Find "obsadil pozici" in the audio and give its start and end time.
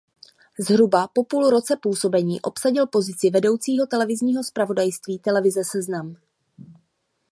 2.41-3.29